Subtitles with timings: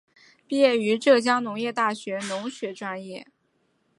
[0.47, 3.27] 毕业于浙江农业大学农学专业。